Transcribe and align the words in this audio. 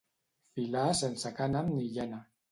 Filar 0.59 0.85
sense 1.01 1.31
cànem 1.41 1.69
ni 1.75 1.85
llana. 1.99 2.23